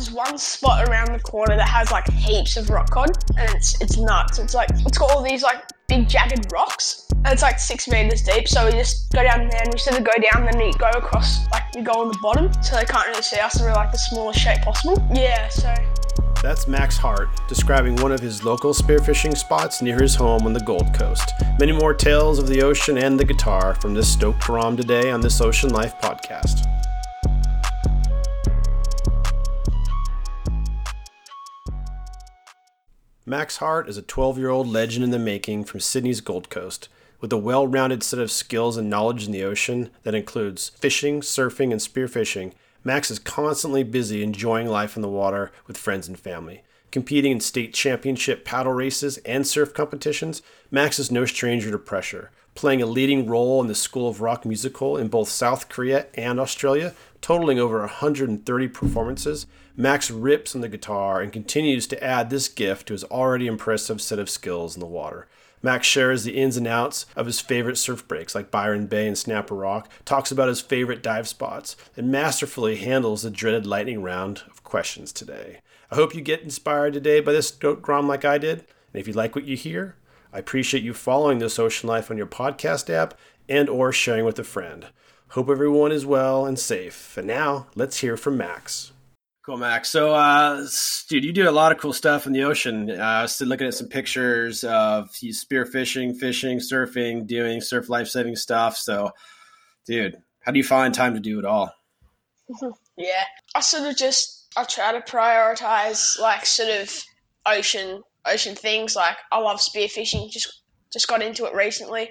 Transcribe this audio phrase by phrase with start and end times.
[0.00, 3.80] there's one spot around the corner that has like heaps of rock cod, and it's
[3.82, 4.38] it's nuts.
[4.38, 8.22] It's like it's got all these like big jagged rocks, and it's like six meters
[8.22, 8.48] deep.
[8.48, 10.88] So we just go down there, and we sort of go down, then we go
[10.88, 13.74] across, like we go on the bottom, so they can't really see us, and we're
[13.74, 15.06] like the smallest shape possible.
[15.12, 15.74] Yeah, so
[16.42, 20.60] That's Max Hart describing one of his local spearfishing spots near his home on the
[20.60, 21.32] Gold Coast.
[21.58, 25.20] Many more tales of the ocean and the guitar from this stoked grom today on
[25.20, 26.66] this Ocean Life podcast.
[33.30, 36.88] Max Hart is a 12 year old legend in the making from Sydney's Gold Coast,
[37.20, 41.20] with a well rounded set of skills and knowledge in the ocean that includes fishing,
[41.20, 42.54] surfing, and spearfishing.
[42.82, 46.64] Max is constantly busy enjoying life in the water with friends and family.
[46.90, 50.42] Competing in state championship paddle races and surf competitions,
[50.72, 52.32] Max is no stranger to pressure.
[52.54, 56.38] Playing a leading role in the School of Rock musical in both South Korea and
[56.38, 62.48] Australia, totaling over 130 performances, Max rips on the guitar and continues to add this
[62.48, 65.26] gift to his already impressive set of skills in the water.
[65.62, 69.16] Max shares the ins and outs of his favorite surf breaks like Byron Bay and
[69.16, 74.42] Snapper Rock, talks about his favorite dive spots, and masterfully handles the dreaded lightning round
[74.50, 75.60] of questions today.
[75.90, 78.64] I hope you get inspired today by this grom like I did.
[78.92, 79.96] And if you like what you hear,
[80.32, 83.14] I appreciate you following this ocean life on your podcast app
[83.48, 84.86] and or sharing with a friend.
[85.30, 87.16] Hope everyone is well and safe.
[87.16, 88.92] And now let's hear from Max.
[89.44, 89.88] Cool, Max.
[89.88, 90.66] So, uh,
[91.08, 92.90] dude, you do a lot of cool stuff in the ocean.
[92.90, 97.88] Uh, I was looking at some pictures of you spear fishing, fishing, surfing, doing surf
[97.88, 98.76] life saving stuff.
[98.76, 99.10] So,
[99.86, 101.72] dude, how do you find time to do it all?
[102.96, 107.02] yeah, I sort of just I try to prioritize like sort of
[107.46, 108.96] ocean ocean things.
[108.96, 110.30] Like I love spearfishing.
[110.30, 112.10] Just just got into it recently.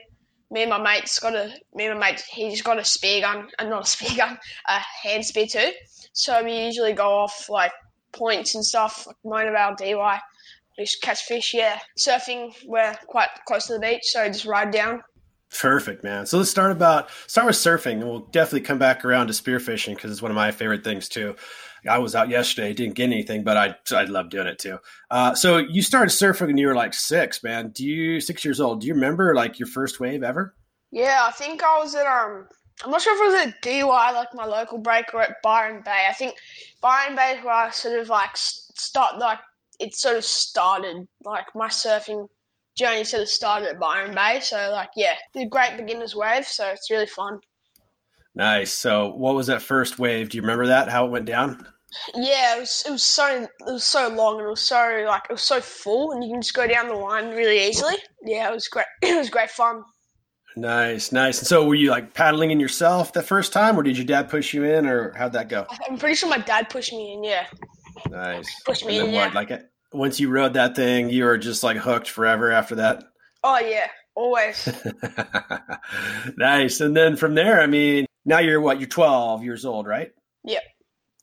[0.51, 3.21] Me and my mate's got a me and my mate he just got a spear
[3.21, 4.37] gun and not a spear gun,
[4.67, 5.71] a hand spear too.
[6.13, 7.71] So we usually go off like
[8.11, 10.19] points and stuff, like Mona Vale, DY,
[10.79, 11.53] just catch fish.
[11.53, 15.03] Yeah, surfing we're quite close to the beach, so just ride down.
[15.57, 16.25] Perfect, man.
[16.25, 19.95] So let's start about start with surfing, and we'll definitely come back around to spearfishing
[19.95, 21.35] because it's one of my favorite things too.
[21.87, 24.79] I was out yesterday, didn't get anything, but I I love doing it too.
[25.09, 27.69] Uh, so you started surfing when you were like six, man.
[27.69, 28.81] Do you six years old?
[28.81, 30.55] Do you remember like your first wave ever?
[30.91, 32.47] Yeah, I think I was at um.
[32.83, 35.81] I'm not sure if it was at DY, like my local break, or at Byron
[35.83, 36.07] Bay.
[36.09, 36.35] I think
[36.81, 39.39] Byron Bay is where I sort of like start, like
[39.81, 42.27] it sort of started, like my surfing
[42.77, 44.39] journey sort of started at Byron Bay.
[44.41, 46.45] So like, yeah, a great beginner's wave.
[46.45, 47.39] So it's really fun.
[48.39, 48.71] Nice.
[48.71, 50.29] So what was that first wave?
[50.29, 50.87] Do you remember that?
[50.87, 51.67] How it went down?
[52.15, 52.85] Yeah, it was.
[52.87, 53.43] It was so.
[53.43, 56.31] It was so long, and it was so like it was so full, and you
[56.31, 57.95] can just go down the line really easily.
[58.23, 58.85] Yeah, it was great.
[59.03, 59.83] It was great fun.
[60.55, 61.39] Nice, nice.
[61.39, 64.29] And so, were you like paddling in yourself the first time, or did your dad
[64.29, 65.65] push you in, or how'd that go?
[65.89, 67.25] I'm pretty sure my dad pushed me in.
[67.25, 67.45] Yeah.
[68.09, 68.47] Nice.
[68.65, 69.07] Pushed me in.
[69.07, 69.11] what?
[69.11, 69.31] Yeah.
[69.33, 73.03] Like it, once you rode that thing, you were just like hooked forever after that.
[73.43, 74.69] Oh yeah, always.
[76.37, 76.79] nice.
[76.79, 78.79] And then from there, I mean, now you're what?
[78.79, 80.11] You're 12 years old, right?
[80.43, 80.63] Yep.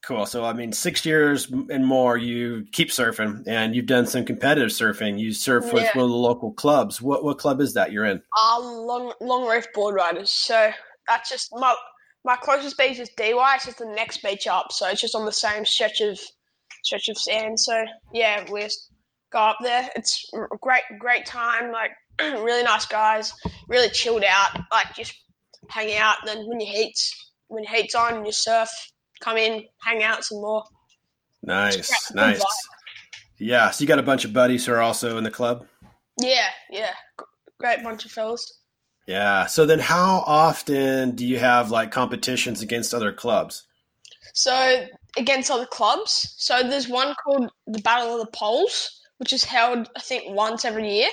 [0.05, 0.25] Cool.
[0.27, 4.71] So I mean, six years and more, you keep surfing, and you've done some competitive
[4.71, 5.19] surfing.
[5.19, 5.91] You surf with Yeah.
[5.95, 7.03] one of the local clubs.
[7.03, 8.23] What what club is that you're in?
[8.41, 10.31] Um, long long reef board riders.
[10.31, 10.71] So
[11.09, 11.75] that's just my
[12.25, 13.55] my closest beach is DY.
[13.57, 14.71] It's just the next beach up.
[14.71, 16.21] So it's just on the same stretch of
[16.85, 17.59] stretch of sand.
[17.59, 18.93] So yeah, we just
[19.33, 19.89] go up there.
[19.97, 21.73] It's a great great time.
[21.73, 21.91] Like
[22.21, 23.33] really nice guys.
[23.69, 24.57] Really chilled out.
[24.73, 25.15] Like just
[25.69, 26.17] hang out.
[26.21, 28.69] And then when your heats when your heats on, you surf.
[29.21, 30.65] Come in, hang out some more.
[31.43, 32.45] Nice, nice.
[33.39, 33.71] Yeah.
[33.71, 35.67] So you got a bunch of buddies who are also in the club.
[36.21, 36.93] Yeah, yeah.
[37.59, 38.59] Great bunch of fellas.
[39.07, 39.47] Yeah.
[39.47, 43.67] So then, how often do you have like competitions against other clubs?
[44.35, 46.35] So against other clubs.
[46.37, 50.65] So there's one called the Battle of the Poles, which is held I think once
[50.65, 51.09] every year.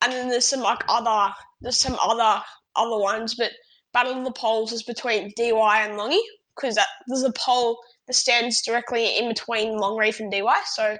[0.00, 2.42] And then there's some like other there's some other
[2.76, 3.52] other ones, but
[3.92, 6.20] Battle of the Poles is between DY and Longy
[6.56, 6.78] because
[7.08, 10.54] there's a pole that stands directly in between Long Reef and DY.
[10.74, 10.96] So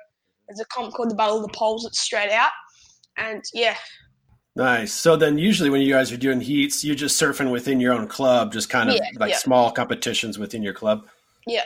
[0.48, 2.50] there's a comp called the Battle of the Poles that's straight out.
[3.16, 3.76] And yeah,
[4.54, 4.92] Nice.
[4.92, 8.06] So then, usually when you guys are doing heats, you're just surfing within your own
[8.06, 9.38] club, just kind of Yeah, like yeah.
[9.38, 11.06] small competitions within your club.
[11.46, 11.64] yeah.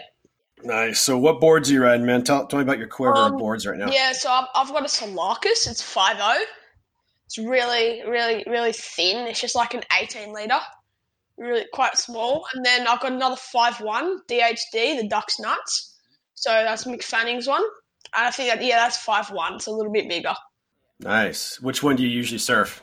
[0.63, 1.01] Nice.
[1.01, 2.23] So, what boards are you riding, man?
[2.25, 3.91] Tell, tell me about your quiver Um, of boards right now.
[3.91, 5.69] Yeah, so I've, I've got a Solarcus.
[5.69, 6.37] It's 5.0.
[7.27, 9.27] It's really, really, really thin.
[9.27, 10.61] It's just like an 18 litre.
[11.37, 12.47] Really quite small.
[12.55, 15.95] And then I've got another 5.1 DHD, the Ducks Nuts.
[16.35, 17.63] So that's Mick Fanning's one.
[18.17, 19.57] And I think that, yeah, that's 5.1.
[19.57, 20.35] It's a little bit bigger.
[21.01, 21.61] Nice.
[21.61, 22.83] Which one do you usually surf?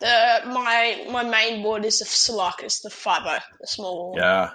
[0.00, 4.18] The My my main board is the Solarcus, the 5.0, the small one.
[4.20, 4.50] Yeah.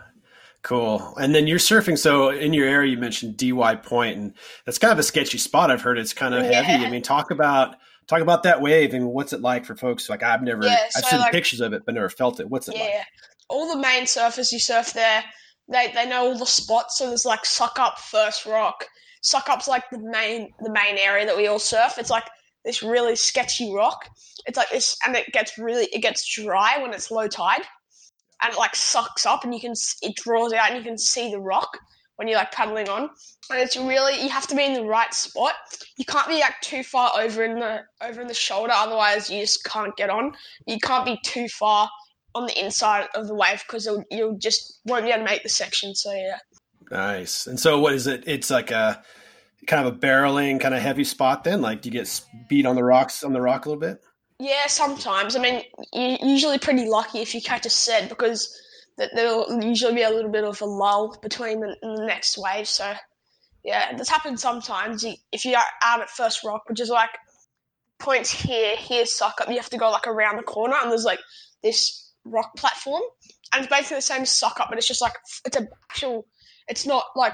[0.62, 1.16] Cool.
[1.18, 1.98] And then you're surfing.
[1.98, 4.34] So in your area, you mentioned DY Point, and
[4.66, 5.72] that's kind of a sketchy spot.
[5.72, 6.62] I've heard it's kind of Yeah.
[6.62, 6.86] heavy.
[6.86, 7.76] I mean, talk about
[8.12, 11.04] talk about that wave and what's it like for folks like I've never Yeah, I've
[11.04, 12.50] so, seen like- pictures of it but never felt it.
[12.50, 13.06] What's it Yeah, like?
[13.50, 15.24] all the main surfers you surf there,
[15.68, 16.98] they they know all the spots.
[16.98, 18.86] So there's like Suck Up, First Rock.
[19.24, 21.96] Suck Up's like the main the main area that we all surf.
[21.98, 22.28] It's like
[22.66, 24.08] this really sketchy rock.
[24.46, 27.62] It's like this, and it gets really it gets dry when it's low tide,
[28.44, 31.30] and it like sucks up, and you can it draws out, and you can see
[31.32, 31.78] the rock
[32.22, 33.10] when you're like paddling on.
[33.50, 35.56] And it's really you have to be in the right spot.
[35.98, 39.42] You can't be like too far over in the over in the shoulder, otherwise you
[39.42, 40.34] just can't get on.
[40.68, 41.90] You can't be too far
[42.36, 45.50] on the inside of the wave because you'll just won't be able to make the
[45.50, 45.96] section.
[45.96, 46.38] So yeah,
[46.92, 47.48] Nice.
[47.48, 48.24] And so what is it?
[48.28, 49.02] It's like a
[49.66, 51.62] kind of a barreling kind of heavy spot then?
[51.62, 54.00] Like do you get beat on the rocks on the rock a little bit?
[54.38, 54.68] yeah.
[54.68, 58.56] Sometimes I mean, you're usually pretty lucky if you catch a set because
[58.98, 62.68] th- there'll usually be a little bit of a lull between the, the next wave.
[62.68, 62.94] So
[63.64, 65.04] yeah, this happens sometimes.
[65.04, 67.12] You, if you're out at first rock, which is like
[68.00, 71.06] points here, here suck up, you have to go like around the corner, and there's
[71.06, 71.20] like
[71.64, 73.02] this rock platform,
[73.54, 75.14] and it's basically the same as suck up, but it's just like
[75.46, 76.26] it's a actual.
[76.68, 77.34] It's not like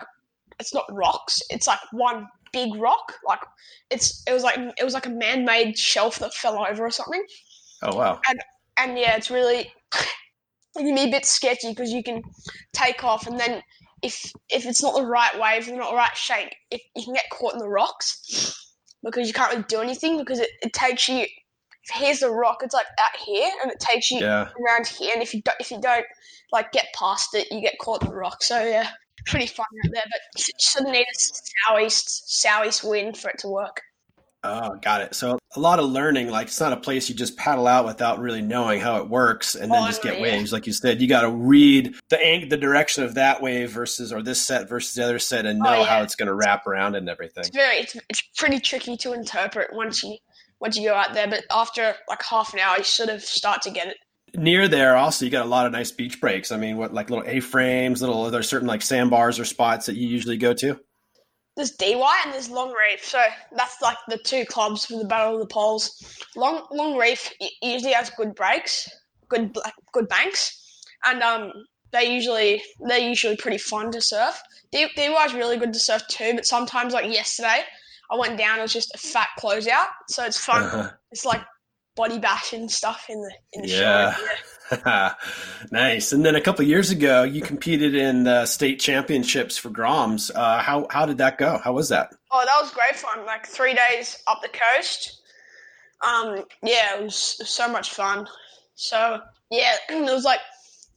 [0.60, 1.42] it's not rocks.
[1.50, 3.14] It's like one big rock.
[3.26, 3.42] Like
[3.90, 7.24] it's it was like it was like a man-made shelf that fell over or something.
[7.84, 8.20] Oh wow.
[8.28, 8.40] And
[8.78, 9.72] And yeah, it's really
[10.78, 12.22] it can be a bit sketchy because you can
[12.74, 13.62] take off and then
[14.02, 17.30] if if it's not the right wave, not the right shape, if you can get
[17.32, 18.64] caught in the rocks
[19.04, 21.26] because you can't really do anything because it, it takes you.
[21.94, 22.60] Here's the rock.
[22.64, 24.50] It's like out here, and it takes you Yeah.
[24.60, 25.14] around here.
[25.14, 26.06] And if you don't, if you don't
[26.52, 28.44] like get past it, you get caught in the rock.
[28.44, 28.90] So yeah,
[29.26, 30.04] pretty fun out there.
[30.06, 31.20] But you sort of need a
[31.66, 33.82] southeast southeast wind for it to work.
[34.44, 35.16] Oh, got it.
[35.16, 38.20] So a lot of learning, like it's not a place you just paddle out without
[38.20, 40.22] really knowing how it works and then Oh, just get yeah.
[40.22, 40.54] waves.
[40.54, 44.14] Like you said, you got to read the ang- the direction of that wave versus
[44.14, 45.86] or this set versus the other set and Oh, know yeah.
[45.86, 47.42] how it's going to wrap around and everything.
[47.46, 50.18] It's very it's, it's pretty tricky to interpret once you
[50.60, 51.28] once you go out there.
[51.28, 53.98] But after like half an hour, you sort of start to get it.
[54.36, 56.52] Near there, also you got a lot of nice beach breaks.
[56.52, 59.88] I mean, what like little A frames, little are there certain like sandbars or spots
[59.88, 60.80] that you usually go to?
[61.58, 63.22] There's DY and there's Long Reef, so
[63.52, 65.92] that's like the two clubs for the Battle of the Poles.
[66.36, 68.88] Long Long Reef usually has good breaks,
[69.28, 71.52] good like, good banks, and um
[71.92, 74.40] they usually they're usually pretty fun to surf.
[74.72, 77.62] D- DY is really good to surf too, but sometimes like yesterday,
[78.12, 78.60] I went down.
[78.60, 80.64] It was just a fat closeout, so it's fun.
[80.64, 80.90] Uh-huh.
[81.12, 81.42] It's like
[81.96, 84.14] body bashing stuff in the in the Yeah.
[84.14, 84.22] show.
[84.22, 84.28] Yeah.
[85.72, 86.12] nice.
[86.12, 90.32] And then a couple years ago, you competed in the state championships for Groms.
[90.34, 91.60] Uh, how how did that go?
[91.64, 92.14] How was that?
[92.32, 93.26] Oh, that was great fun.
[93.26, 95.22] Like three days up the coast.
[96.06, 98.28] Um, yeah, it was so much fun.
[98.76, 100.40] So yeah, it was like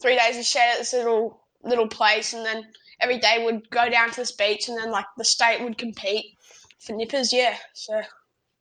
[0.01, 2.67] three days we stayed at this little little place, and then
[3.01, 6.37] every day would go down to this beach, and then like the state would compete
[6.81, 7.33] for nippers.
[7.33, 8.01] Yeah, so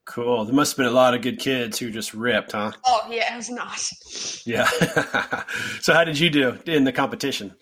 [0.09, 0.43] Cool.
[0.45, 2.71] There must have been a lot of good kids who just ripped, huh?
[2.87, 4.41] oh yeah, it was nice.
[4.43, 4.65] Yeah.
[5.81, 7.53] so how did you do in the competition?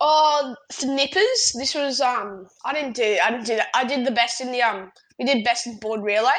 [0.00, 3.68] Oh, for nippers, this was um, I didn't do I didn't do that.
[3.74, 6.32] I did the best in the um, we did best in board relay.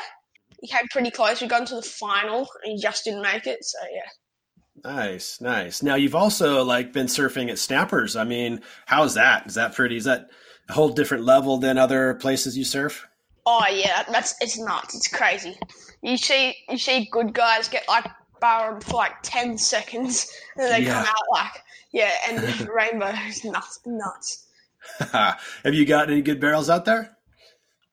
[0.62, 1.42] We came pretty close.
[1.42, 3.63] We got into the final, and he just didn't make it.
[3.63, 4.92] So yeah.
[4.92, 5.81] Nice, nice.
[5.81, 8.18] Now you've also like been surfing at Snappers.
[8.18, 9.48] I mean, how's that?
[9.48, 9.96] Is that pretty?
[9.96, 10.28] Is that
[10.68, 13.08] a whole different level than other places you surf?
[13.45, 14.96] Oh yeah, that's it's nuts.
[14.96, 15.58] It's crazy.
[16.01, 18.05] You see, you see good guys get like
[18.41, 20.93] barred for like ten seconds, and then they Yeah.
[20.93, 24.48] come out like yeah, and rainbow is nuts, nuts.
[25.12, 27.15] Have you got any good barrels out there?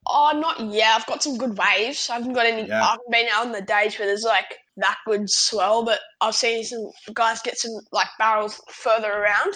[0.07, 0.95] Oh, not yeah.
[0.97, 2.11] I've got some good waves.
[2.11, 2.67] I haven't got any.
[2.67, 2.83] Yeah.
[2.83, 6.35] I haven't been out on the days where there's like that good swell, but I've
[6.35, 9.55] seen some guys get some like barrels further around.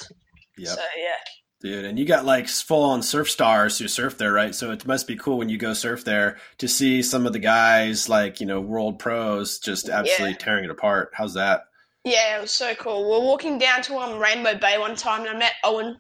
[0.59, 0.69] Yep.
[0.69, 1.17] So yeah.
[1.63, 4.55] Dude, and you got like full on surf stars who surf there, right?
[4.55, 7.39] So it must be cool when you go surf there to see some of the
[7.39, 10.37] guys like, you know, world pros just absolutely Yeah.
[10.39, 11.13] tearing it apart.
[11.15, 11.63] How's that?
[12.05, 13.05] Yeah, it was so cool.
[13.05, 15.99] We were walking down to um Rainbow Bay one time, and I met Owen,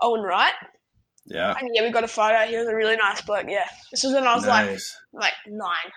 [0.00, 0.54] Owen Wright,
[1.26, 1.54] Yeah.
[1.58, 2.46] and yeah, we got a photo.
[2.46, 3.46] He was a really nice bloke.
[3.48, 4.78] Yeah, this was when I was like
[5.12, 5.92] like nine.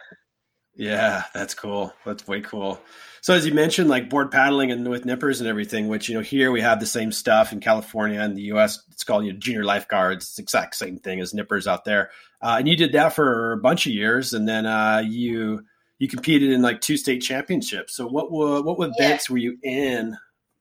[0.75, 1.93] Yeah, that's cool.
[2.05, 2.79] That's way cool.
[3.21, 6.21] So as you mentioned, like board paddling and with nippers and everything, which you know
[6.21, 8.83] here we have the same stuff in California and the U.S.
[8.91, 10.25] It's called you know, junior lifeguards.
[10.25, 12.11] It's the exact same thing as nippers out there.
[12.41, 15.63] Uh, and you did that for a bunch of years, and then uh, you
[15.97, 17.95] you competed in like two state championships.
[17.95, 19.05] So what were what Yeah.
[19.05, 20.17] events were you in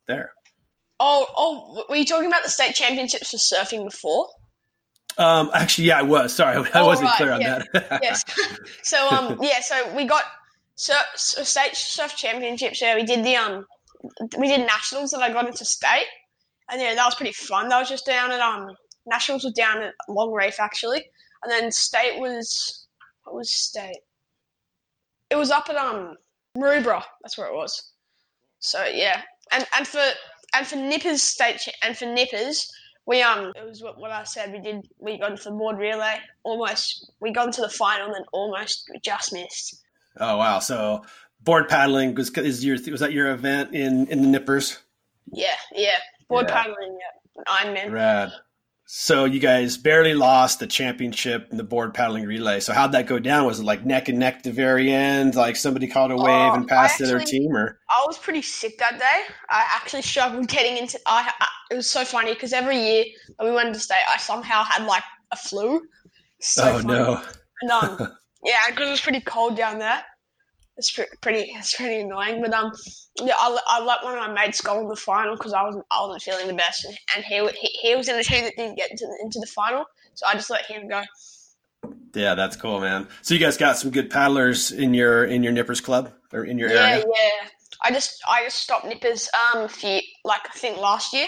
[0.06, 0.32] there?
[1.00, 4.28] Oh, oh, were you talking about the state championships for surfing before?
[5.18, 6.34] Um, actually, yeah, I was.
[6.34, 7.62] Sorry, I Oh, wasn't right, clear on yeah.
[7.72, 8.00] that.
[8.02, 8.24] yes.
[8.82, 10.24] so um, yeah, so we got
[10.76, 12.80] surf, state surf championships.
[12.80, 13.66] Yeah, we did the um,
[14.38, 16.06] we did nationals, and I got into state,
[16.70, 17.68] and yeah, that was pretty fun.
[17.68, 18.68] That was just down at um
[19.06, 21.04] nationals was down at Long Reef actually,
[21.42, 22.86] and then state was
[23.24, 23.98] what was state?
[25.30, 26.16] It was up at um
[26.58, 27.02] Maroubra.
[27.22, 27.92] That's where it was.
[28.58, 30.02] So yeah, and and for
[30.54, 32.70] and for Nippers state and for Nippers.
[33.06, 34.52] We um, it was what, what I said.
[34.52, 34.88] We did.
[34.98, 36.14] We got into the board relay.
[36.42, 39.82] Almost, we got into the final, and then almost just missed.
[40.18, 40.58] Oh wow!
[40.60, 41.04] So
[41.40, 44.78] board paddling was is your was that your event in in the Nippers?
[45.32, 45.96] Yeah, yeah.
[46.28, 46.62] Board Yeah.
[46.62, 47.42] paddling, yeah.
[47.46, 47.92] Ironman.
[47.92, 48.32] Rad.
[48.86, 52.60] So you guys barely lost the championship in the board paddling relay.
[52.60, 53.46] So how'd that go down?
[53.46, 55.34] Was it like neck and neck at the very end?
[55.34, 58.42] Like somebody caught a wave Oh, and passed to their team, or I was pretty
[58.42, 59.34] sick that day.
[59.48, 60.98] I actually struggled getting into.
[61.06, 63.04] I, I it was so funny because every year
[63.38, 65.80] that we went to state, I somehow had like a flu.
[66.40, 66.86] So oh funny.
[66.86, 67.22] no,
[67.80, 67.98] um,
[68.44, 70.02] yeah, because it was pretty cold down there.
[70.76, 71.52] It's pre- pretty.
[71.54, 72.40] It's pretty annoying.
[72.42, 72.72] But um,
[73.20, 75.84] yeah, I, I let one of my mates go in the final because I wasn't.
[75.90, 78.56] I wasn't feeling the best, and, and he, he he was in the team that
[78.56, 79.84] didn't get into the, into the final.
[80.14, 81.02] So I just let him go.
[82.14, 83.08] yeah, that's cool, man.
[83.22, 86.58] So you guys got some good paddlers in your in your Nippers club or in
[86.58, 87.04] your Yeah, area.
[87.06, 87.48] yeah.
[87.82, 91.26] I just I just stopped nippers um for like I think last year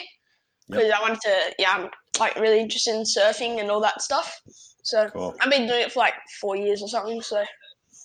[0.70, 4.40] because I wanted to yeah I'm like really interested in surfing and all that stuff.
[4.82, 5.34] So Cool.
[5.40, 7.20] I've been doing it for like four years or something.
[7.20, 7.44] So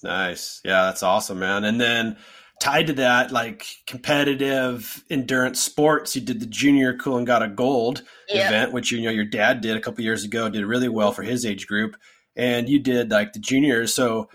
[0.03, 0.61] Nice.
[0.63, 1.63] Yeah, that's awesome, man.
[1.63, 2.17] And then
[2.59, 8.71] tied to that, like competitive endurance sports, you did the junior Coolangatta Gold yeah, event,
[8.71, 11.45] which you know your dad did a couple years ago, did really well for his
[11.45, 11.95] age group.
[12.35, 13.93] And you did like the juniors.
[13.93, 14.29] So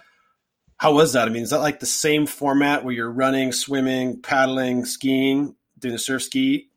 [0.79, 1.27] how was that?
[1.27, 5.93] I mean, is that like the same format where you're running, swimming, paddling, skiing, doing
[5.93, 6.69] the surf ski,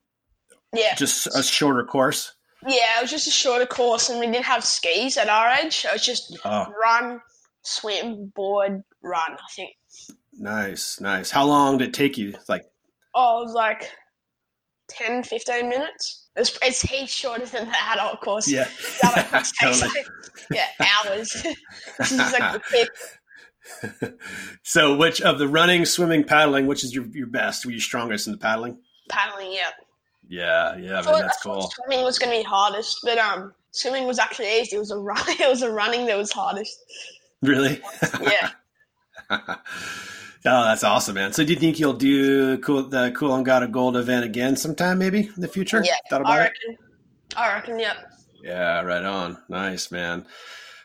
[0.73, 2.33] yeah, just a shorter course?
[2.67, 2.97] yeah.
[2.99, 5.77] It was just a shorter course, and we didn't have skis at our age.
[5.77, 7.21] So it was just Oh, run,
[7.63, 9.31] swim, board, run.
[9.33, 9.71] I think.
[10.33, 11.29] nice, nice.
[11.31, 12.35] How long did it take you?
[12.47, 12.65] Like,
[13.15, 13.89] Oh, it was like
[14.89, 16.27] 10, 15 minutes.
[16.35, 18.49] It's, it's heaps shorter than the adult course.
[18.49, 18.67] yeah.
[19.01, 19.99] The adult course takes Totally.
[19.99, 20.07] like,
[20.79, 21.31] yeah, hours.
[21.97, 22.91] this is like the
[24.63, 27.65] so, which of the running, swimming, paddling, which is your, your best?
[27.65, 28.77] Were you strongest in the paddling?
[29.09, 29.51] paddling.
[29.51, 29.69] Yeah,
[30.27, 31.69] Yeah, yeah, I man, that's I cool.
[31.71, 34.75] Swimming was going to be hardest, but um, swimming was actually easy.
[34.75, 35.17] It was a run.
[35.27, 36.77] It was a running that was hardest.
[37.41, 37.81] Really?
[38.21, 38.49] Yeah,
[39.29, 39.55] oh,
[40.43, 41.33] that's awesome, man.
[41.33, 45.41] So, do you think you'll do cool the Coolangatta Gold event again sometime, maybe in
[45.41, 45.81] the future?
[45.83, 45.95] yeah.
[46.09, 46.41] Thought I about it?
[46.41, 46.77] reckon.
[47.37, 47.79] I reckon.
[47.79, 47.93] Yeah.
[48.43, 49.37] Yeah, right on.
[49.49, 50.25] Nice, man.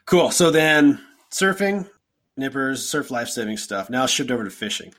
[0.06, 0.30] Cool.
[0.30, 1.88] So then, surfing,
[2.36, 3.90] nippers, surf life saving stuff.
[3.90, 4.92] Now shift over to fishing,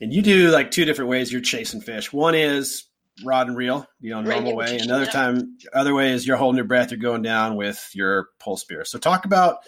[0.00, 2.12] and you do like two different ways you're chasing fish.
[2.12, 2.84] One is
[3.24, 4.78] rod and reel, you know, normal way.
[4.78, 6.90] Another time, other way is you're holding your breath.
[6.90, 8.84] You're going down with your pole spear.
[8.84, 9.58] So talk about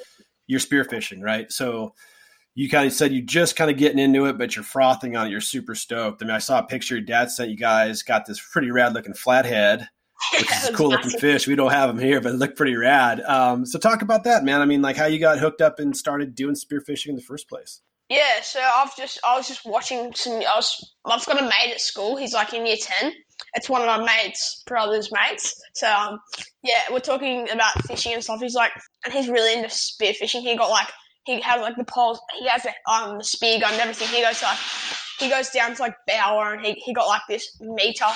[0.47, 1.51] your spear fishing, right?
[1.51, 1.95] So
[2.55, 5.27] you kind of said you just kind of getting into it, but you're frothing on
[5.27, 5.31] it.
[5.31, 6.23] You're super stoked.
[6.23, 8.03] I mean, I saw a picture your dad sent you guys.
[8.03, 9.89] Got this pretty rad looking flathead
[10.33, 11.47] which is a cool looking fish.
[11.47, 13.21] We don't have them here, but it looked pretty rad.
[13.21, 14.61] Um, so talk about that, man.
[14.61, 17.49] I mean, like how you got hooked up and started doing spearfishing in the first
[17.49, 17.81] place.
[18.09, 20.35] Yeah, so I've just I was just watching some.
[20.35, 22.17] I was I've got a mate at school.
[22.17, 23.13] He's like in year ten.
[23.55, 25.55] It's one of my mates, brother's mates.
[25.75, 26.19] So um,
[26.63, 28.41] yeah, we're talking about fishing and stuff.
[28.41, 28.73] He's like,
[29.05, 30.43] and he's really into spear fishing.
[30.43, 30.89] He got like
[31.25, 32.21] he has like the poles.
[32.39, 34.09] He has the, um the spear gun and everything.
[34.09, 34.59] He goes to, like
[35.19, 38.07] he goes down to like Bower and he he got like this meter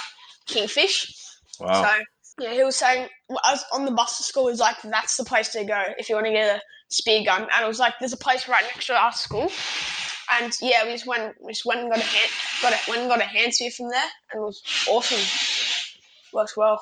[0.46, 1.12] kingfish.
[1.60, 1.82] Wow.
[1.82, 2.02] So
[2.38, 4.48] yeah, he was saying I was on the bus to school.
[4.48, 7.42] He's like, that's the place to go if you want to get a spear gun.
[7.42, 9.50] And it was like, there's a place right next to our school.
[10.32, 12.30] And yeah, we just went, we just went and got a hand,
[12.62, 15.98] got a, went and got a hand spear from there, and it was awesome.
[16.32, 16.80] Works well.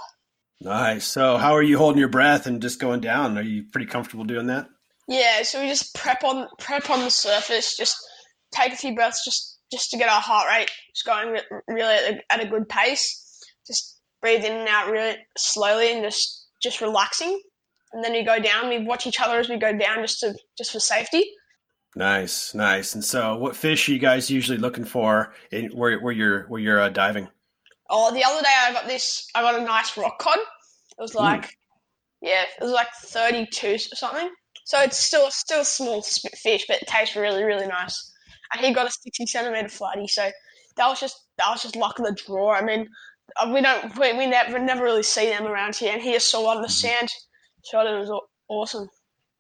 [0.61, 1.07] Nice.
[1.07, 3.37] So how are you holding your breath and just going down?
[3.37, 4.67] Are you pretty comfortable doing that?
[5.07, 7.97] Yeah, so we just prep on prep on the surface, just
[8.55, 11.37] take a few breaths, just just to get our heart rate just going
[11.69, 13.21] really at a, at a good pace.
[13.67, 17.41] Just breathe in and out really slowly and just just relaxing.
[17.93, 18.69] And then we go down.
[18.69, 21.25] We watch each other as we go down, just to just for safety.
[21.97, 22.95] Nice, nice.
[22.95, 26.61] And so, what fish are you guys usually looking for in, where where you're where
[26.61, 27.29] you're uh, diving?
[27.89, 29.29] Oh, the other day I got this.
[29.35, 30.39] I got a nice rock cod.
[30.39, 31.57] It was like,
[32.21, 34.31] yeah, it was like thirty-two or something.
[34.65, 38.13] So it's still still a small fish, but it tastes really really nice.
[38.53, 40.09] And he got a sixty centimeter flatty.
[40.09, 40.31] So
[40.77, 42.53] that was just that was just luck of the draw.
[42.53, 42.89] I mean,
[43.41, 46.31] uh, we don't we, we never never really see them around here, and he just
[46.31, 47.09] saw on the sand.
[47.71, 48.11] Shot it was
[48.49, 48.89] awesome.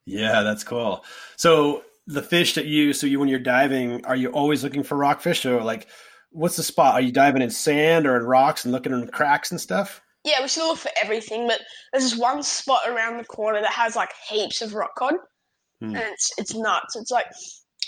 [0.06, 1.04] Yeah, that's cool.
[1.36, 4.96] So the fish that you so you when you're diving, are you always looking for
[4.96, 5.88] rockfish or like
[6.30, 6.94] what's the spot?
[6.94, 10.00] Are you diving in sand or in rocks and looking in cracks and stuff?
[10.24, 11.60] Yeah, we still look for everything, but
[11.92, 15.14] there's this one spot around the corner that has like heaps of rock cod,
[15.80, 15.96] Hmm.
[15.96, 16.96] and it's it's nuts.
[16.96, 17.26] It's like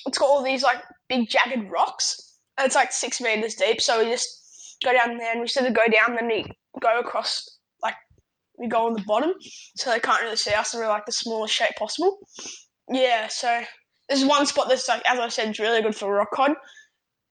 [0.07, 3.81] it's got all these like big jagged rocks, and it's like six meters deep.
[3.81, 6.45] So we just go down there, and we sort of go down, then we
[6.81, 7.43] go across
[7.83, 7.95] like
[8.59, 9.33] we go on the bottom,
[9.77, 12.19] so they can't really see us, and we're like the smallest shape possible.
[12.91, 13.63] Yeah, so
[14.09, 16.53] there's one spot that's like, as I said, it's really good for rock cod,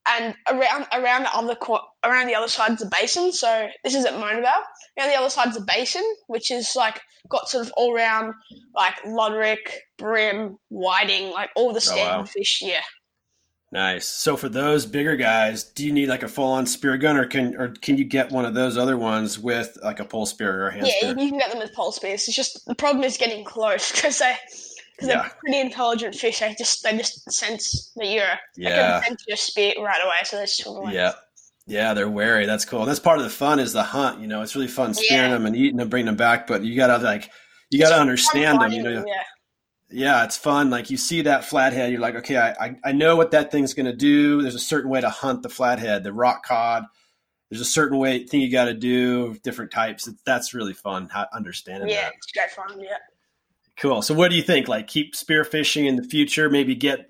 [0.08, 1.58] and around around the other
[2.04, 3.32] around the other side is the basin.
[3.32, 4.52] So this is at Mona Vale.
[5.00, 8.34] Around the other side is the basin, which is like got sort of all round
[8.76, 9.68] like luderick,
[9.98, 12.26] bream, whiting, like all the oh, standard Oh, wow.
[12.26, 12.60] fish.
[12.62, 12.82] Yeah.
[13.72, 14.08] Nice.
[14.08, 17.56] So for those bigger guys, do you need like a full-on spear gun, or can
[17.56, 20.68] or can you get one of those other ones with like a pole spear or
[20.68, 21.16] a hand Yeah, spear?
[21.18, 22.28] you, you can get them with pole spears.
[22.28, 24.36] It's just the problem is getting close because they
[24.96, 25.22] because Yeah.
[25.24, 26.42] they're pretty intelligent fish.
[26.42, 28.24] I just they just sense that you're
[28.56, 29.02] Yeah.
[29.02, 30.94] can sense your spear right away, so swim away.
[30.94, 31.14] Yeah.
[31.68, 32.46] Yeah, they're wary.
[32.46, 32.82] That's cool.
[32.82, 34.20] And that's part of the fun is the hunt.
[34.22, 35.38] You know, it's really fun spearing Yeah.
[35.38, 36.46] them and eating them, bringing them back.
[36.48, 37.32] But you gotta like,
[37.72, 38.72] you gotta understand them.
[38.72, 39.24] You know, yeah.
[39.90, 40.70] yeah, it's fun.
[40.70, 43.74] Like you see that flathead, you're like, okay, I, I, I know what that thing's
[43.74, 44.42] gonna do.
[44.44, 46.84] There's a certain way to hunt the flathead, the rock cod.
[47.50, 50.08] There's a certain way thing you got to do, different types.
[50.08, 51.08] It, that's really fun.
[51.10, 52.14] How, understanding Yeah, that.
[52.18, 52.80] it's great fun.
[52.80, 52.98] Yeah.
[53.80, 54.02] Cool.
[54.02, 54.68] So, what do you think?
[54.68, 56.50] Like, keep spearfishing in the future?
[56.50, 57.06] Maybe get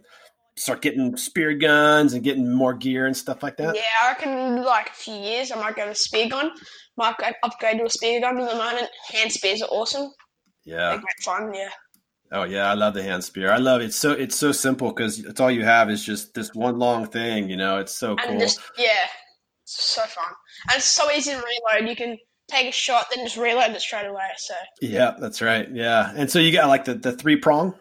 [0.57, 3.75] start getting spear guns and getting more gear and stuff like that.
[3.75, 6.51] Yeah, I reckon in like a few years I might go to spear gun.
[6.97, 8.87] Might upgrade to a spear gun at the moment.
[9.11, 10.09] Hand spears are awesome.
[10.63, 10.89] Yeah.
[10.89, 11.53] They're great fun.
[11.53, 11.69] Yeah.
[12.31, 13.51] Oh yeah, I love the hand spear.
[13.51, 13.85] I love it.
[13.85, 17.05] It's so it's so simple because it's all you have is just this one long
[17.05, 17.49] thing.
[17.49, 18.39] You know, it's so And cool.
[18.39, 19.07] just yeah,
[19.63, 20.33] it's so fun.
[20.69, 21.89] And it's so easy to reload.
[21.89, 22.17] You can
[22.47, 24.29] take a shot, then just reload it straight away.
[24.37, 25.69] So yeah, that's right.
[25.71, 27.73] Yeah, and so you got like the the three prong.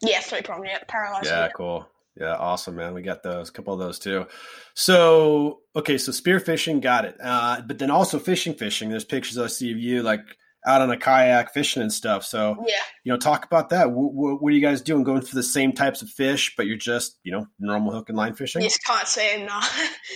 [0.00, 0.64] yeah, three prong.
[0.64, 1.26] Yeah, paralyzed.
[1.26, 1.86] Yeah, cool.
[2.18, 2.92] Yeah, awesome, man.
[2.92, 4.26] We got those, a couple of those too.
[4.74, 7.16] So, okay, so spear fishing, got it.
[7.22, 8.90] Uh, but then also fishing, fishing.
[8.90, 10.20] There's pictures I see of you like
[10.66, 12.24] out on a kayak fishing and stuff.
[12.24, 12.74] So, Yeah.
[13.04, 13.84] you know, talk about that.
[13.84, 15.02] W- w- what are you guys doing?
[15.02, 18.16] Going for the same types of fish, but you're just, you know, normal hook and
[18.16, 18.62] line fishing?
[18.62, 19.40] You just can't see it.
[19.48, 19.60] No.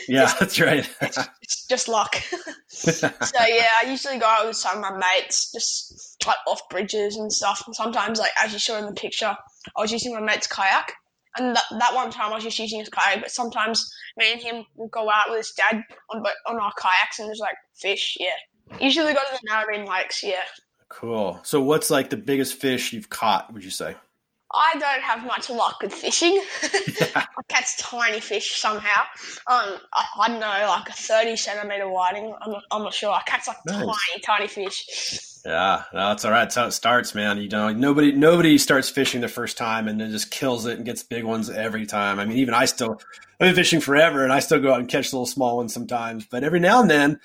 [0.08, 0.88] Yeah, that's right.
[1.00, 2.14] it's just luck.
[2.68, 7.16] so yeah, I usually go out with some of my mates, just like off bridges
[7.16, 7.62] and stuff.
[7.66, 9.36] And sometimes, like as you saw in the picture,
[9.76, 10.92] I was using my mate's kayak,
[11.38, 13.20] and that, that one time I was just using his kayak.
[13.20, 17.18] But sometimes me and him will go out with his dad on on our kayaks
[17.18, 18.16] and there's like fish.
[18.20, 18.30] Yeah,
[18.80, 20.22] usually go to the Narrabeen lakes.
[20.22, 20.42] Yeah,
[20.88, 21.40] cool.
[21.42, 23.96] So, what's like the biggest fish you've caught, would you say?
[24.54, 26.40] I don't have much luck with fishing.
[26.62, 29.02] I catch tiny fish somehow.
[29.48, 32.34] Um, I, I don't know, like a thirty centimeter whiting.
[32.40, 33.10] I'm not, I'm not sure.
[33.12, 33.78] I catch like Nice.
[33.78, 35.18] tiny, tiny fish.
[35.44, 36.40] Yeah, no, that's all right.
[36.44, 37.38] That's how it starts, man.
[37.38, 40.84] You know, nobody nobody starts fishing the first time and then just kills it and
[40.86, 42.18] gets big ones every time.
[42.18, 43.00] I mean, even I still
[43.40, 46.24] I've been fishing forever and I still go out and catch little small ones sometimes.
[46.24, 47.20] But every now and then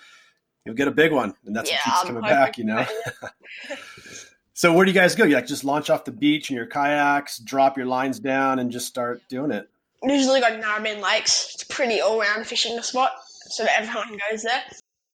[0.66, 2.58] you'll get a big one, and that's Yeah, what keeps I'm coming back.
[2.58, 2.86] You know.
[4.54, 5.24] so where do you guys go?
[5.24, 8.72] You like just launch off the beach in your kayaks, drop your lines down, and
[8.72, 9.70] just start doing it.
[10.04, 11.52] Usually go to Narrabeen Lakes.
[11.54, 13.12] It's a pretty all round fishing spot,
[13.50, 14.62] so that everyone goes there.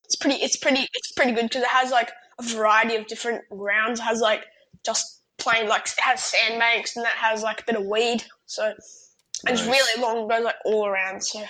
[0.06, 0.38] It's pretty.
[0.38, 0.88] It's pretty.
[0.94, 4.00] It's pretty good because it has like a variety of different grounds.
[4.00, 4.46] It has like
[4.86, 8.24] just plain like it has sandbanks and that has like a bit of weed.
[8.46, 9.14] So it's
[9.46, 9.68] Nice.
[9.68, 10.28] really long.
[10.28, 11.22] Goes like all around.
[11.24, 11.44] So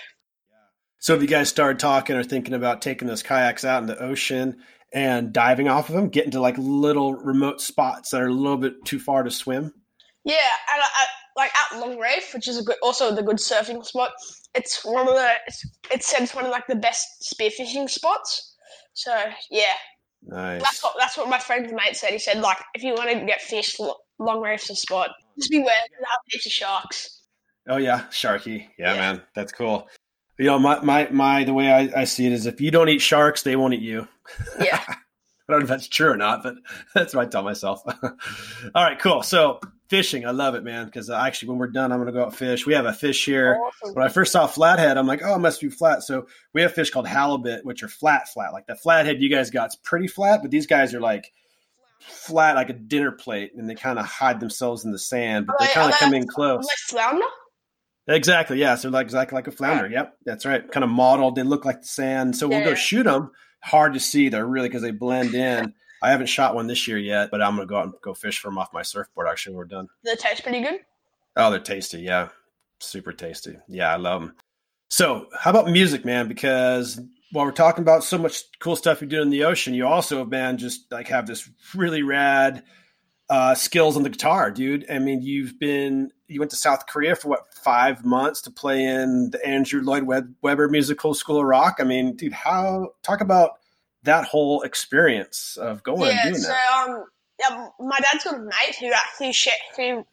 [0.98, 3.98] So if you guys started talking or thinking about taking those kayaks out in the
[4.02, 4.56] ocean
[4.92, 8.56] and diving off of them, getting to like little remote spots that are a little
[8.56, 9.72] bit too far to swim?
[10.24, 10.34] yeah,
[10.72, 10.82] and
[11.36, 14.10] like at Long Reef, which is a good, also the good surfing spot.
[14.54, 15.30] It's one of the.
[15.46, 18.54] It's, it's said it's one of like the best spearfishing spots.
[18.94, 19.14] So
[19.50, 19.62] yeah,
[20.22, 20.60] Nice.
[20.62, 22.10] That's what that's what my friend's mate said.
[22.10, 25.10] He said like if you want to get fish, Lo- Long Reef's a spot.
[25.38, 27.20] Just beware, they have heaps of sharks.
[27.68, 28.66] Oh yeah, Sharky.
[28.78, 29.00] Yeah, Yeah.
[29.00, 29.88] man, that's cool.
[30.38, 32.88] You know, my my my the way I, I see it is if you don't
[32.88, 34.06] eat sharks, they won't eat you.
[34.60, 34.94] Yeah, I
[35.48, 36.54] don't know if that's true or not, but
[36.94, 37.82] that's what I tell myself.
[38.04, 39.22] All right, cool.
[39.24, 40.86] So fishing, I love it, man.
[40.86, 42.66] Because uh, actually, when we're done, I'm gonna go out fish.
[42.66, 43.58] We have a fish here.
[43.60, 43.94] awesome.
[43.96, 46.04] When I first saw flathead, I'm like, oh, it must be flat.
[46.04, 48.52] So we have fish called halibut, which are flat, flat.
[48.52, 51.32] Like the flathead you guys got's pretty flat, but these guys are like
[51.98, 55.56] flat, like a dinner plate, and they kind of hide themselves in the sand, but
[55.58, 56.64] they they- kind of come in close.
[56.64, 57.26] Like flounder.
[58.08, 58.58] Exactly.
[58.58, 58.74] Yeah.
[58.76, 59.88] So like exactly like a flounder.
[59.88, 60.16] Yep.
[60.24, 60.70] That's right.
[60.70, 61.36] Kind of modeled.
[61.36, 62.34] They look like the sand.
[62.36, 62.76] So we'll Yeah, go yeah.
[62.76, 63.30] shoot them.
[63.62, 64.28] Hard to see.
[64.28, 65.74] They're really because they blend in.
[66.02, 68.38] I haven't shot one this year yet, but I'm gonna go out and go fish
[68.38, 69.26] for them off my surfboard.
[69.28, 69.88] Actually, we're done.
[70.04, 70.80] They taste pretty good.
[71.36, 71.98] Oh, they're tasty.
[72.00, 72.28] Yeah,
[72.78, 73.56] super tasty.
[73.68, 74.34] Yeah, I love them.
[74.90, 76.28] So, how about music, man?
[76.28, 77.00] Because
[77.32, 80.18] while we're talking about so much cool stuff you do in the ocean, you also,
[80.18, 82.62] have man, just like have this really rad
[83.30, 84.86] uh, skills on the guitar, dude.
[84.90, 88.84] I mean, you've been you went to South Korea for what five months to play
[88.84, 90.04] in the Andrew Lloyd
[90.42, 91.76] Webber Musical School of Rock.
[91.80, 93.52] I mean, dude, how talk about
[94.04, 96.24] that whole experience of going yeah.
[96.24, 96.88] doing So that?
[96.88, 97.04] um,
[97.40, 100.04] yeah, my dad's got a mate who actually sh- who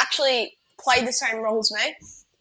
[0.00, 1.94] actually played the same role as me.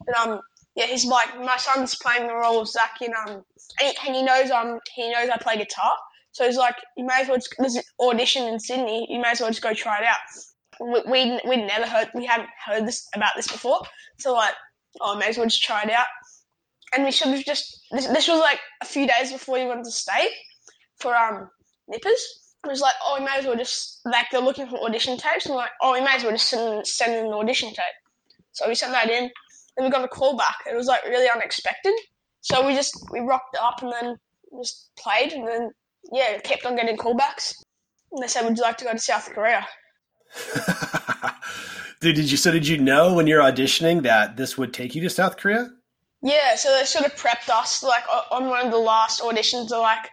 [0.07, 0.41] And um,
[0.75, 3.43] yeah, he's like my son's playing the role of Zack in um, and
[3.81, 5.91] he, and he knows um he knows I play guitar.
[6.39, 9.06] So he's like, you may as well just, there's an audition in Sydney.
[9.10, 10.19] You may as well just go try it out.
[10.80, 13.82] We we we'd never heard we hadn't heard this about this before.
[14.19, 14.54] So like,
[15.02, 16.08] oh, may as well just try it out.
[16.93, 19.84] And we should have just this, this was like a few days before we went
[19.84, 20.32] to state
[21.02, 21.49] for um
[21.89, 22.23] nippers.
[22.63, 25.45] It was like, oh, we may as well just like they're looking for audition tapes,
[25.45, 27.99] and like, oh, we may as well just send send in an audition tape.
[28.54, 29.30] So we sent that in,
[29.75, 30.56] and we got a call back.
[30.71, 31.95] It was like really unexpected.
[32.39, 34.15] So we just we rocked up and then
[34.62, 35.71] just played, and then
[36.11, 37.53] yeah, kept on getting callbacks.
[38.11, 39.67] And they said, would you like to go to South Korea?
[42.01, 45.01] Dude, did you so did you know when you're auditioning that this would take you
[45.01, 45.69] to South Korea?
[46.21, 49.69] Yeah, so they sort of prepped us like on one of the last auditions.
[49.69, 50.09] They're like,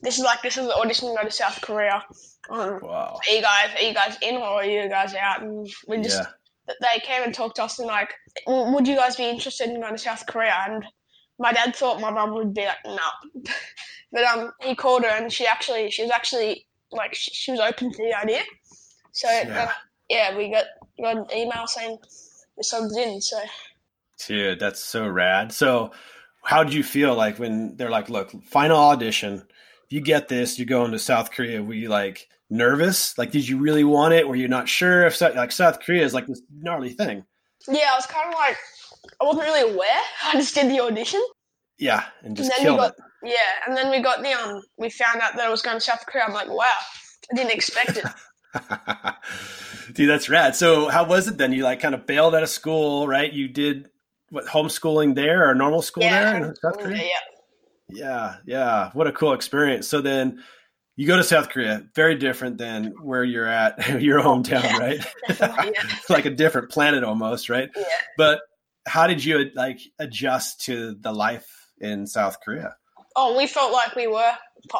[0.00, 2.02] "This is like this is the audition to go to South Korea.
[2.50, 3.18] Um, Wow.
[3.28, 6.22] are you guys are you guys in or are you guys out?" And we just
[6.68, 6.74] Yeah.
[6.80, 8.14] they came and talked to us and like,
[8.46, 10.84] "Would you guys be interested in going to South Korea?" And
[11.42, 13.42] my dad thought my mum would be like, "No,"
[14.12, 17.60] but um, he called her and she actually she was actually like she, she was
[17.60, 18.42] open to the idea.
[19.12, 19.64] So Yeah.
[19.68, 19.72] uh,
[20.08, 20.64] yeah, we got
[21.00, 21.98] got an email saying
[22.56, 23.20] your son's in.
[23.20, 23.38] So
[24.26, 25.52] Dude, that's so rad.
[25.52, 25.90] So,
[26.44, 29.42] how did you feel like when they're like, "Look, final audition.
[29.86, 33.18] If you get this, you're going to South Korea." Were you like nervous?
[33.18, 34.28] Like, did you really want it?
[34.28, 37.24] Were you not sure if like South Korea is like this gnarly thing?
[37.68, 38.56] yeah, I was kind of like
[39.20, 40.00] I wasn't really aware.
[40.24, 41.22] I just did the audition.
[41.78, 42.96] Yeah, and just And then we got- it.
[43.24, 43.34] Yeah,
[43.68, 46.04] and then we got the um we found out that I was going to South
[46.08, 46.24] Korea.
[46.24, 46.64] I'm like, wow,
[47.32, 48.04] I didn't expect it.
[49.94, 50.56] Dude, that's rad.
[50.56, 51.52] So, how was it then?
[51.52, 53.32] You like kind of bailed out of school, right?
[53.32, 53.88] You did
[54.30, 56.96] what homeschooling there or normal school yeah, there in South Korea?
[56.96, 57.12] yeah,
[57.88, 58.90] Yeah, yeah.
[58.94, 59.86] What a cool experience.
[59.86, 60.42] So then
[60.96, 65.06] you go to South Korea, very different than where you're at, your hometown, Yeah, right?
[65.40, 65.82] yeah.
[66.08, 67.68] like a different planet almost, right?
[67.76, 67.84] Yeah.
[68.16, 68.40] But
[68.86, 71.48] how did you like adjust to the life
[71.80, 72.74] in South Korea?
[73.16, 74.32] Oh, we felt like we were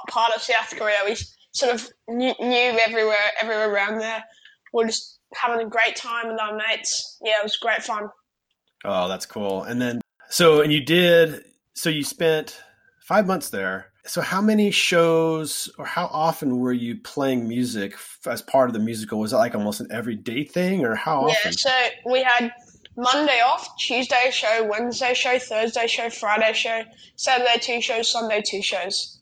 [0.09, 0.97] part of South Korea.
[1.05, 1.17] We
[1.53, 4.25] sort of knew, knew everywhere, everywhere around there.
[4.73, 7.19] We are just having a great time with our mates.
[7.23, 8.09] Yeah, it was great fun.
[8.85, 9.63] Oh, that's cool.
[9.65, 12.63] And then so and you did so you spent
[13.03, 13.93] 5 months there.
[14.05, 17.95] So how many shows or how often were you playing music
[18.27, 19.21] as part of the musical?
[19.21, 21.37] Was it like almost an everyday thing or how often?
[21.45, 21.71] Yeah, so
[22.07, 22.53] we had
[22.97, 26.83] Monday off, Tuesday show, Wednesday show, Thursday show, Friday show,
[27.17, 29.21] Saturday two shows, Sunday two shows.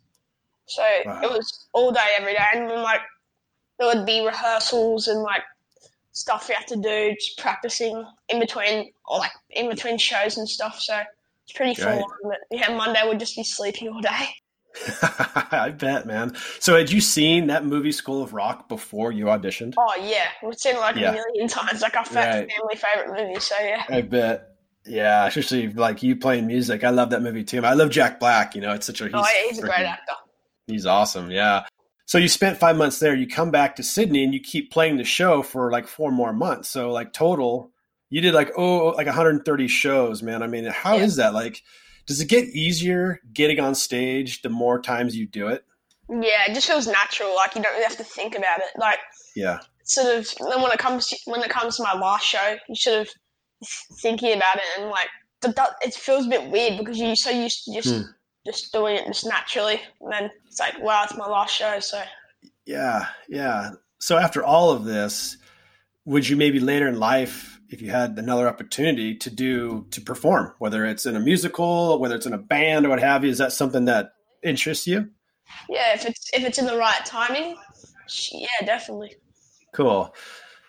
[0.67, 1.21] So Wow.
[1.23, 3.01] it was all day, every day, and then like
[3.79, 5.43] there would be rehearsals and like
[6.13, 10.49] stuff we had to do, just practicing in between, or like in between shows and
[10.49, 10.81] stuff.
[10.81, 11.01] So
[11.45, 12.11] it's pretty full on.
[12.25, 14.29] But yeah, Monday would just be sleeping all day.
[15.03, 16.35] I bet, man.
[16.61, 19.75] So had you seen that movie School of Rock before you auditioned?
[19.77, 21.11] Oh yeah, we've seen it like Yeah.
[21.11, 21.83] a million times.
[21.83, 22.49] Like our Right.
[22.51, 23.41] family favorite movie.
[23.41, 23.85] So yeah.
[23.89, 24.47] I bet.
[24.87, 26.85] Yeah, especially like you playing music.
[26.85, 27.63] I love that movie too.
[27.65, 28.55] I love Jack Black.
[28.55, 30.15] You know, it's such a he's, oh yeah, he's a great actor.
[30.67, 31.31] He's awesome.
[31.31, 31.65] Yeah.
[32.07, 33.15] So you spent five months there.
[33.15, 36.33] You come back to Sydney and you keep playing the show for like four more
[36.33, 36.69] months.
[36.71, 37.73] So like total,
[38.09, 40.43] you did like oh like 130 shows, man.
[40.43, 41.25] I mean, how is Yeah.
[41.27, 41.35] that?
[41.35, 41.63] Like,
[42.11, 45.65] does it get easier getting on stage the more times you do it?
[46.09, 47.37] Yeah, it just feels natural.
[47.37, 48.65] Like you don't really have to think about it.
[48.77, 48.99] Like
[49.37, 49.61] Yeah.
[49.85, 52.75] sort of then when it comes to, when it comes to my last show, you
[52.75, 53.09] sort of
[54.03, 55.07] thinking about it and like
[55.41, 58.11] th- that, it feels a bit weird because you're so used to just Hmm.
[58.45, 61.79] just doing it just naturally, and then it's like wow, it's my last show.
[61.79, 62.03] So
[62.67, 63.71] Yeah, yeah.
[64.01, 65.37] So after all of this,
[66.11, 70.53] would you maybe later in life, if you had another opportunity to do to perform,
[70.59, 73.39] whether it's in a musical, whether it's in a band or what have you, is
[73.39, 75.09] that something that interests you?
[75.69, 77.57] yeah, if it's if it's in the right timing,
[78.33, 79.15] yeah, definitely.
[79.73, 80.13] Cool.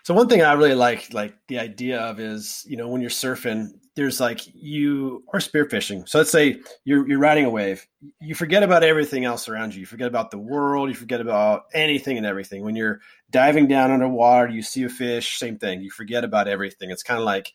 [0.04, 3.10] So one thing I really like, like the idea of is, you know, when you're
[3.10, 6.08] surfing, there's like you or spearfishing.
[6.08, 7.86] So let's say you're you're riding a wave.
[8.20, 9.80] You forget about everything else around you.
[9.80, 10.88] You forget about the world.
[10.88, 12.64] You forget about anything and everything.
[12.64, 13.00] When you're
[13.30, 15.38] diving down underwater, you see a fish.
[15.38, 15.82] Same thing.
[15.82, 16.90] You forget about everything.
[16.90, 17.52] It's kind of like,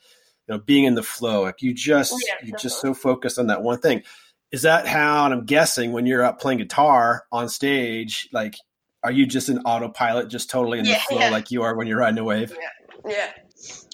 [0.48, 1.44] you know, being in the flow.
[1.44, 4.04] Like you just oh, Yeah, you're just so focused on that one thing.
[4.52, 5.26] Is that how?
[5.26, 8.56] And I'm guessing when you're up playing guitar on stage, like
[9.04, 11.30] are you just an autopilot, just totally in the flow yeah.
[11.30, 12.56] like you are when you're riding a wave?
[13.06, 13.32] Yeah,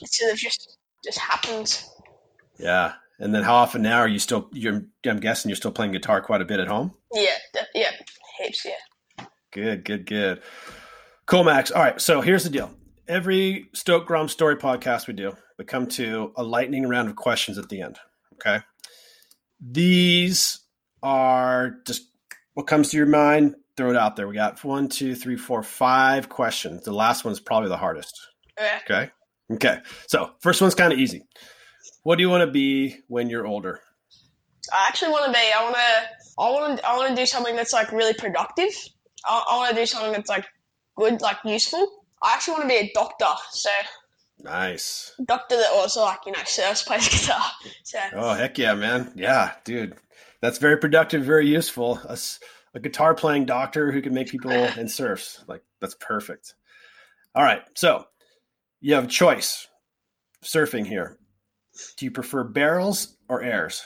[0.01, 1.89] it sort of just just happens.
[2.63, 2.93] Yeah.
[3.19, 4.49] And then how often now are you still?
[4.53, 6.93] You're, I'm guessing you're still playing guitar quite a bit at home.
[7.13, 7.35] Yeah,
[7.75, 7.91] yeah,
[8.39, 8.65] heaps.
[8.65, 9.25] Yeah.
[9.51, 10.41] Good, good, good.
[11.25, 11.71] Cool, Max.
[11.71, 12.01] All right.
[12.01, 12.73] So here's the deal.
[13.07, 17.57] Every Stoke Grom story podcast we do, we come to a lightning round of questions
[17.57, 17.99] at the end.
[18.35, 18.63] Okay.
[19.61, 20.59] These
[21.03, 22.09] are just
[22.55, 23.55] what comes to your mind.
[23.77, 24.27] Throw it out there.
[24.27, 26.83] We got one, two, three, four, five questions.
[26.83, 28.19] The last one's probably the hardest.
[28.59, 28.79] Yeah.
[28.83, 29.11] Okay.
[29.51, 29.79] Okay.
[30.07, 31.23] So first one's kind of easy.
[32.03, 33.79] What do you want to be when you're older?
[34.71, 35.51] I actually want to be.
[35.55, 35.81] I want to.
[36.39, 36.87] I want to.
[36.87, 38.69] I want to do something that's like really productive.
[39.25, 40.45] I, I want to do something that's like
[40.95, 41.87] good, like useful.
[42.21, 43.69] I actually want to be a doctor, so
[44.39, 45.13] Nice.
[45.25, 47.41] doctor that also like you know surfs, plays guitar.
[47.83, 49.11] So Oh heck yeah, man.
[49.15, 49.95] Yeah, dude.
[50.41, 51.99] That's very productive, very useful.
[52.75, 55.43] A guitar playing doctor who can make people and surfs.
[55.47, 56.55] Like that's perfect.
[57.35, 57.61] All right.
[57.75, 58.05] So
[58.81, 59.67] you have a choice.
[60.43, 61.17] Surfing here.
[61.97, 63.83] Do you prefer barrels or airs?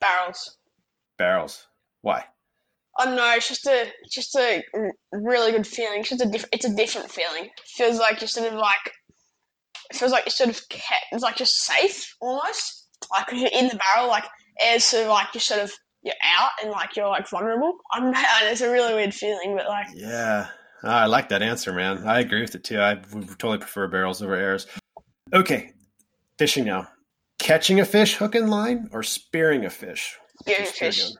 [0.00, 0.58] barrels.
[1.16, 1.66] Barrels.
[2.02, 2.24] Why?
[2.98, 3.32] I don't know.
[3.36, 4.62] It's just a just a
[5.12, 6.00] really good feeling.
[6.00, 7.44] It's just a diff- it's a different feeling.
[7.44, 8.92] It feels like you're sort of like
[9.90, 11.06] it feels like you're sort of kept.
[11.12, 12.88] It's like you're safe almost.
[13.10, 14.24] Like you're in the barrel, like
[14.60, 17.78] air's sort of like you're sort of you're out and like you're like vulnerable.
[17.92, 20.48] I'm and it's a really weird feeling, but like Yeah.
[20.84, 22.06] Ah, I like that answer, man.
[22.06, 22.80] I agree with it too.
[22.80, 24.66] I would totally prefer barrels over airs.
[25.32, 25.72] Okay.
[26.38, 26.88] Fishing now.
[27.38, 30.16] Catching a fish hook and line or spearing a fish?
[30.40, 31.12] spearing fish.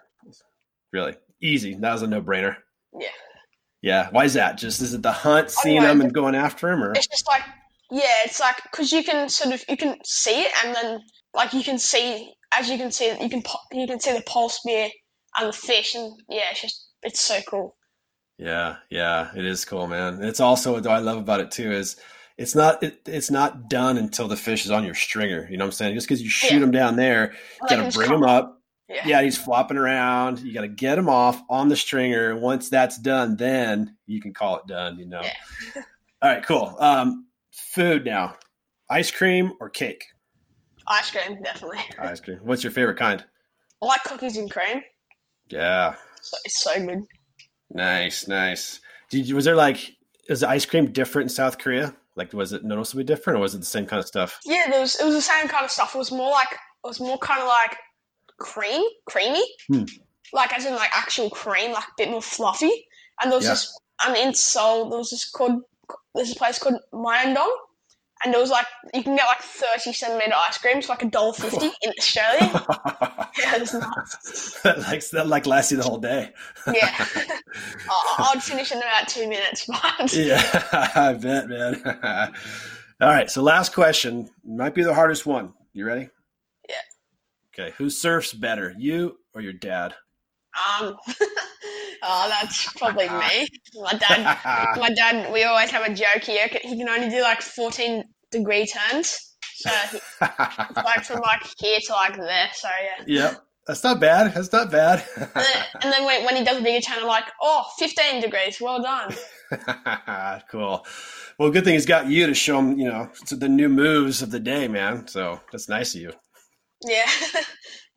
[0.93, 1.15] Really?
[1.43, 1.75] Easy.
[1.75, 2.57] That was a no brainer.
[2.99, 3.09] Yeah.
[3.81, 4.09] Yeah.
[4.11, 4.59] Why is that?
[4.59, 7.43] Just is it the hunt, seeing them and going after them, or It's just like
[7.91, 11.01] yeah, it's like because you can sort of you can see it and then
[11.35, 14.49] like you can see as you can see you can you can see the pole
[14.49, 14.89] spear
[15.39, 17.77] and the fish and yeah, it's just it's so cool.
[18.39, 20.23] yeah, yeah, it is cool, man.
[20.23, 21.97] It's also what I love about it too is
[22.39, 25.47] it's not it, it's not done until the fish is on your stringer.
[25.51, 25.95] You know what I'm saying?
[25.95, 26.59] Just because you shoot Yeah.
[26.61, 28.59] them down there, you got to bring them up.
[28.89, 29.03] Yeah.
[29.07, 30.41] Yeah, he's flopping around.
[30.41, 32.37] You got to get him off on the stringer.
[32.39, 34.99] Once that's done, then you can call it done.
[34.99, 35.23] You know.
[35.23, 35.83] Yeah.
[36.23, 36.77] All right, cool.
[36.79, 38.35] Um, food now:
[38.91, 40.05] ice cream or cake?
[40.89, 41.79] Ice cream, definitely.
[41.99, 42.41] Ice cream.
[42.43, 43.25] What's your favorite kind?
[43.83, 44.83] I like cookies and cream.
[45.49, 47.03] Yeah, So it's so good.
[47.71, 48.81] nice, nice.
[49.11, 49.93] Did you, was there like
[50.29, 51.95] is the ice cream different in South Korea?
[52.15, 54.39] Like, was it noticeably different, or was it the same kind of stuff?
[54.45, 55.95] Yeah, there was it was the same kind of stuff.
[55.95, 57.77] It was more like it was more kind of like
[58.39, 59.85] cream, creamy, Hmm.
[60.33, 62.87] like as in like actual cream, like a bit more fluffy.
[63.21, 63.51] And there was Yeah.
[63.53, 65.63] this, and in Seoul there was this called
[66.15, 67.51] there's a place called Myeongdong,
[68.25, 71.07] and there was like you can get like thirty centimeter ice creams for like a
[71.11, 72.67] dollar fifty in Australia.
[73.39, 74.61] Yeah, it was nuts.
[74.63, 76.33] that like that like lasts you the whole day.
[76.67, 76.95] Yeah,
[77.89, 80.43] I- I'd finish in about two minutes, but Yeah,
[80.95, 81.83] I bet, man.
[83.01, 85.55] All right, so last question might be the hardest one.
[85.73, 86.11] You ready?
[86.69, 86.75] Yeah.
[87.65, 89.95] Okay, who surfs better, you or your dad?
[90.79, 90.97] Um,
[92.03, 93.49] oh, that's probably me.
[93.81, 95.33] My dad, my dad.
[95.33, 96.49] We always have a joke here.
[96.63, 101.93] He can only do like fourteen degree turns, so he, like from like here to
[101.93, 102.49] like there.
[102.53, 102.69] So
[103.07, 103.31] yeah.
[103.31, 104.35] yep, that's not bad.
[104.35, 105.05] That's not bad.
[105.17, 108.21] And then, and then when, when he does a bigger turn, I'm like, oh, 15
[108.21, 108.61] degrees.
[108.61, 109.15] Well done.
[110.51, 110.85] cool.
[111.39, 114.21] Well, good thing he's got you to show him, you know, to the new moves
[114.21, 115.07] of the day, man.
[115.07, 116.13] So that's nice of you.
[116.85, 117.07] Yeah.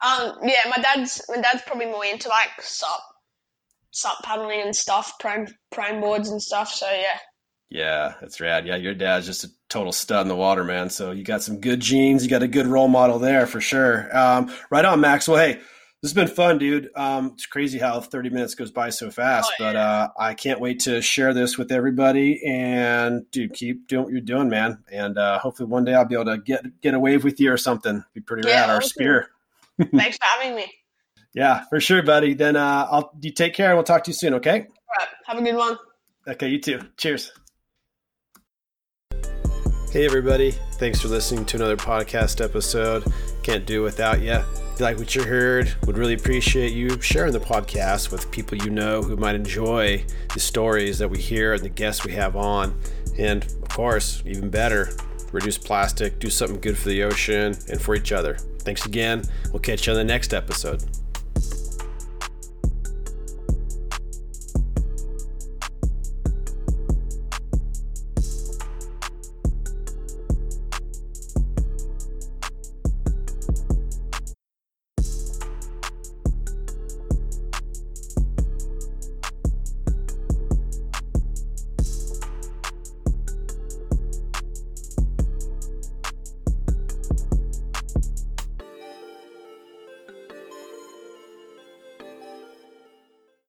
[0.05, 0.37] um.
[0.43, 0.69] Yeah.
[0.69, 3.01] My dad's my dad's probably more into like sup,
[3.95, 6.69] sup paddling and stuff, prone prone boards and stuff.
[6.71, 7.17] So yeah.
[7.69, 8.67] Yeah, that's rad.
[8.67, 10.89] Yeah, your dad's just a total stud in the water, man.
[10.91, 12.23] So you got some good genes.
[12.23, 14.15] You got a good role model there for sure.
[14.15, 15.27] Um, right on, Max.
[15.27, 16.89] Well, hey, this has been fun, dude.
[16.95, 19.83] Um, it's crazy how 30 minutes goes by so fast, Oh, but yeah.
[19.83, 22.39] uh, I can't wait to share this with everybody.
[22.45, 24.83] And dude, keep doing what you're doing, man.
[24.91, 27.51] And uh, hopefully one day I'll be able to get get a wave with you
[27.51, 28.03] or something.
[28.13, 28.69] Be pretty Yeah, rad.
[28.69, 29.29] Our spear.
[29.95, 30.71] Thanks for having me.
[31.35, 32.33] Yeah, for sure, buddy.
[32.33, 33.67] Then uh, I'll you take care.
[33.67, 34.33] and We'll talk to you soon.
[34.35, 34.61] Okay.
[34.61, 35.07] All right.
[35.25, 35.77] Have a good one.
[36.27, 36.79] Okay, you too.
[36.97, 37.31] Cheers.
[39.91, 40.51] Hey, everybody.
[40.73, 43.03] Thanks for listening to another podcast episode.
[43.43, 44.31] Can't do it without you.
[44.31, 48.57] If you like what you heard, would really appreciate you sharing the podcast with people
[48.57, 52.35] you know who might enjoy the stories that we hear and the guests we have
[52.35, 52.77] on.
[53.17, 54.89] And of course, even better,
[55.31, 58.37] reduce plastic, do something good for the ocean and for each other.
[58.59, 59.23] Thanks again.
[59.51, 60.83] We'll catch you on the next episode.